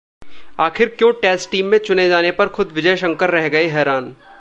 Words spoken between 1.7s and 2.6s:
में चुने जाने पर